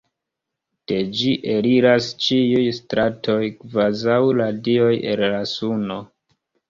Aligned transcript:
De 0.91 0.95
ĝi 1.17 1.33
eliras 1.55 2.07
ĉiuj 2.27 2.63
stratoj 2.77 3.37
kvazaŭ 3.59 4.19
radioj 4.41 4.93
el 5.13 5.23
la 5.35 5.43
suno. 5.57 6.01